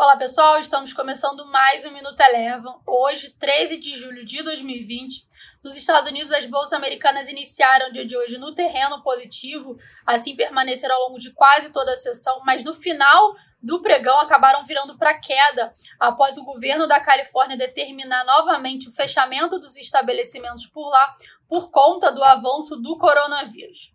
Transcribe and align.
Olá 0.00 0.16
pessoal, 0.16 0.60
estamos 0.60 0.92
começando 0.92 1.44
mais 1.46 1.84
um 1.84 1.90
Minuto 1.90 2.20
Eleva. 2.20 2.80
Hoje, 2.86 3.30
13 3.30 3.78
de 3.78 3.96
julho 3.96 4.24
de 4.24 4.40
2020. 4.44 5.26
Nos 5.60 5.76
Estados 5.76 6.08
Unidos, 6.08 6.30
as 6.30 6.46
bolsas 6.46 6.74
americanas 6.74 7.28
iniciaram 7.28 7.88
o 7.88 7.92
dia 7.92 8.06
de 8.06 8.16
hoje 8.16 8.38
no 8.38 8.54
terreno 8.54 9.02
positivo, 9.02 9.76
assim 10.06 10.36
permaneceram 10.36 10.94
ao 10.94 11.08
longo 11.08 11.18
de 11.18 11.32
quase 11.32 11.72
toda 11.72 11.94
a 11.94 11.96
sessão, 11.96 12.40
mas 12.46 12.62
no 12.62 12.72
final 12.72 13.34
do 13.60 13.82
pregão 13.82 14.20
acabaram 14.20 14.64
virando 14.64 14.96
para 14.96 15.18
queda 15.18 15.74
após 15.98 16.38
o 16.38 16.44
governo 16.44 16.86
da 16.86 17.00
Califórnia 17.00 17.56
determinar 17.56 18.24
novamente 18.24 18.88
o 18.88 18.92
fechamento 18.92 19.58
dos 19.58 19.76
estabelecimentos 19.76 20.64
por 20.68 20.88
lá 20.90 21.16
por 21.48 21.72
conta 21.72 22.12
do 22.12 22.22
avanço 22.22 22.76
do 22.76 22.96
coronavírus. 22.96 23.92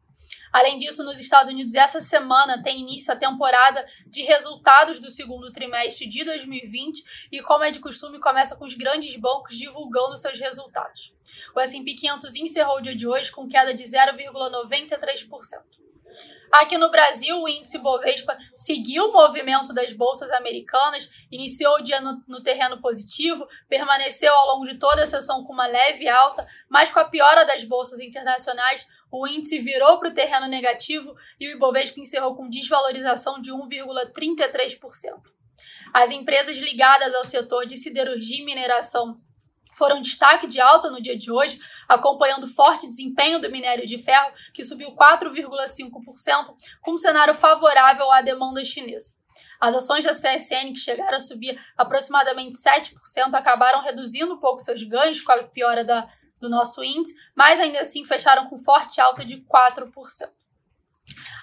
Além 0.51 0.77
disso, 0.77 1.03
nos 1.03 1.19
Estados 1.19 1.51
Unidos, 1.51 1.75
essa 1.75 1.99
semana 1.99 2.61
tem 2.61 2.81
início 2.81 3.11
a 3.11 3.15
temporada 3.15 3.85
de 4.05 4.23
resultados 4.23 4.99
do 4.99 5.09
segundo 5.09 5.51
trimestre 5.51 6.07
de 6.07 6.23
2020 6.23 7.03
e, 7.31 7.41
como 7.41 7.63
é 7.63 7.71
de 7.71 7.79
costume, 7.79 8.19
começa 8.19 8.55
com 8.55 8.65
os 8.65 8.73
grandes 8.73 9.15
bancos 9.15 9.57
divulgando 9.57 10.17
seus 10.17 10.39
resultados. 10.39 11.13
O 11.55 11.59
S&P 11.59 11.95
500 11.95 12.35
encerrou 12.35 12.77
o 12.77 12.81
dia 12.81 12.95
de 12.95 13.07
hoje 13.07 13.31
com 13.31 13.47
queda 13.47 13.73
de 13.73 13.83
0,93%. 13.83 15.82
Aqui 16.53 16.77
no 16.77 16.91
Brasil, 16.91 17.41
o 17.41 17.49
índice 17.49 17.79
Bovespa 17.79 18.37
seguiu 18.53 19.05
o 19.05 19.11
movimento 19.11 19.73
das 19.73 19.91
bolsas 19.91 20.29
americanas, 20.29 21.09
iniciou 21.31 21.77
o 21.77 21.81
dia 21.81 21.99
no, 21.99 22.23
no, 22.27 22.43
terreno 22.43 22.79
positivo, 22.79 23.47
permaneceu 23.67 24.31
ao 24.31 24.53
longo 24.53 24.65
de 24.65 24.77
toda 24.77 25.01
a 25.01 25.07
sessão 25.07 25.43
com 25.43 25.51
uma 25.51 25.65
leve 25.65 26.07
alta, 26.07 26.45
mas 26.69 26.91
com 26.91 26.99
a 26.99 27.05
piora 27.05 27.43
das 27.43 27.63
bolsas 27.63 27.99
internacionais, 27.99 28.85
o 29.11 29.25
índice 29.27 29.57
virou 29.57 29.97
para 29.97 30.09
o 30.09 30.13
terreno 30.13 30.47
negativo 30.47 31.15
e 31.39 31.47
o 31.47 31.55
Ibovespa 31.55 31.99
encerrou 31.99 32.35
com 32.35 32.47
desvalorização 32.47 33.41
de 33.41 33.51
1,33%. 33.51 34.77
As 35.91 36.11
empresas 36.11 36.57
ligadas 36.57 37.15
ao 37.15 37.25
setor 37.25 37.65
de 37.65 37.77
siderurgia 37.77 38.41
e 38.41 38.45
mineração 38.45 39.15
foram 39.73 40.01
destaque 40.01 40.47
de 40.47 40.59
alta 40.59 40.89
no 40.89 41.01
dia 41.01 41.17
de 41.17 41.31
hoje, 41.31 41.59
acompanhando 41.87 42.47
forte 42.47 42.89
desempenho 42.89 43.39
do 43.39 43.49
minério 43.49 43.85
de 43.85 43.97
ferro, 43.97 44.31
que 44.53 44.63
subiu 44.63 44.95
4,5%, 44.95 46.55
com 46.81 46.91
um 46.91 46.97
cenário 46.97 47.33
favorável 47.33 48.09
à 48.11 48.21
demanda 48.21 48.63
chinesa. 48.63 49.15
As 49.59 49.75
ações 49.75 50.03
da 50.03 50.11
CSN, 50.11 50.73
que 50.73 50.79
chegaram 50.79 51.17
a 51.17 51.19
subir 51.19 51.59
aproximadamente 51.77 52.57
7%, 52.57 53.33
acabaram 53.33 53.81
reduzindo 53.81 54.33
um 54.33 54.39
pouco 54.39 54.59
seus 54.59 54.83
ganhos 54.83 55.21
com 55.21 55.31
a 55.31 55.43
piora 55.43 55.83
da, 55.83 56.07
do 56.39 56.49
nosso 56.49 56.83
índice, 56.83 57.15
mas 57.35 57.59
ainda 57.59 57.79
assim 57.79 58.05
fecharam 58.05 58.49
com 58.49 58.57
forte 58.57 58.99
alta 58.99 59.23
de 59.23 59.37
4%. 59.37 59.89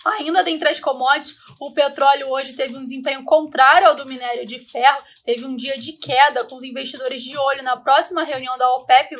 Ainda 0.05 0.42
dentre 0.42 0.69
as 0.69 0.80
commodities, 0.80 1.36
o 1.58 1.72
petróleo 1.72 2.28
hoje 2.30 2.55
teve 2.55 2.75
um 2.75 2.83
desempenho 2.83 3.22
contrário 3.25 3.89
ao 3.89 3.94
do 3.94 4.06
minério 4.06 4.47
de 4.47 4.58
ferro, 4.58 5.03
teve 5.25 5.44
um 5.44 5.55
dia 5.55 5.77
de 5.77 5.92
queda, 5.92 6.44
com 6.47 6.56
os 6.56 6.64
investidores 6.64 7.22
de 7.22 7.36
olho 7.36 7.62
na 7.62 7.77
próxima 7.77 8.25
reunião 8.25 8.56
da 8.56 8.69
OPEP, 8.77 9.16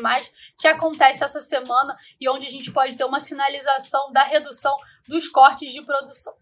que 0.59 0.67
acontece 0.67 1.23
essa 1.23 1.41
semana 1.41 1.97
e 2.19 2.29
onde 2.31 2.47
a 2.47 2.51
gente 2.51 2.73
pode 2.73 2.97
ter 2.97 3.05
uma 3.05 3.21
sinalização 3.21 4.11
da 4.13 4.23
redução 4.23 4.75
dos 5.07 5.29
cortes 5.29 5.71
de 5.73 5.83
produção. 5.83 6.35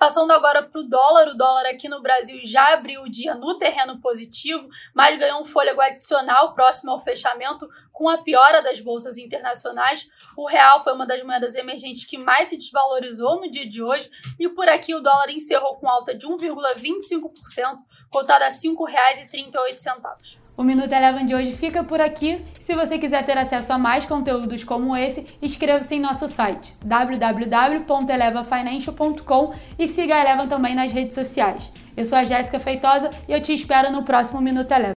Passando 0.00 0.32
agora 0.32 0.62
para 0.62 0.80
o 0.80 0.88
dólar, 0.88 1.28
o 1.28 1.36
dólar 1.36 1.66
aqui 1.66 1.86
no 1.86 2.00
Brasil 2.00 2.40
já 2.42 2.72
abriu 2.72 3.02
o 3.02 3.10
dia 3.10 3.34
no 3.34 3.58
terreno 3.58 4.00
positivo, 4.00 4.66
mas 4.94 5.18
ganhou 5.18 5.42
um 5.42 5.44
fôlego 5.44 5.78
adicional 5.78 6.54
próximo 6.54 6.90
ao 6.90 6.98
fechamento 6.98 7.68
com 8.00 8.08
a 8.08 8.16
piora 8.16 8.62
das 8.62 8.80
bolsas 8.80 9.18
internacionais. 9.18 10.08
O 10.34 10.48
real 10.48 10.82
foi 10.82 10.94
uma 10.94 11.06
das 11.06 11.22
moedas 11.22 11.54
emergentes 11.54 12.06
que 12.06 12.16
mais 12.16 12.48
se 12.48 12.56
desvalorizou 12.56 13.38
no 13.38 13.50
dia 13.50 13.68
de 13.68 13.82
hoje 13.82 14.10
e 14.38 14.48
por 14.48 14.66
aqui 14.70 14.94
o 14.94 15.02
dólar 15.02 15.28
encerrou 15.28 15.76
com 15.76 15.86
alta 15.86 16.16
de 16.16 16.26
1,25%, 16.26 17.76
cotada 18.08 18.46
a 18.46 18.48
R$ 18.48 18.54
5,38. 18.54 20.38
O 20.56 20.62
Minuto 20.62 20.90
Eleven 20.90 21.26
de 21.26 21.34
hoje 21.34 21.54
fica 21.54 21.84
por 21.84 22.00
aqui. 22.00 22.42
Se 22.58 22.74
você 22.74 22.98
quiser 22.98 23.22
ter 23.26 23.36
acesso 23.36 23.74
a 23.74 23.78
mais 23.78 24.06
conteúdos 24.06 24.64
como 24.64 24.96
esse, 24.96 25.26
inscreva-se 25.42 25.94
em 25.94 26.00
nosso 26.00 26.26
site 26.26 26.74
www.elevafinancial.com 26.82 29.54
e 29.78 29.86
siga 29.86 30.14
a 30.14 30.22
Eleven 30.22 30.48
também 30.48 30.74
nas 30.74 30.90
redes 30.90 31.14
sociais. 31.14 31.70
Eu 31.94 32.06
sou 32.06 32.16
a 32.16 32.24
Jéssica 32.24 32.58
Feitosa 32.58 33.10
e 33.28 33.32
eu 33.32 33.42
te 33.42 33.52
espero 33.52 33.92
no 33.92 34.04
próximo 34.04 34.40
Minuto 34.40 34.72
Eleven. 34.72 34.88